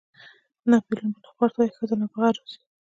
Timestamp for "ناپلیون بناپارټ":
0.69-1.53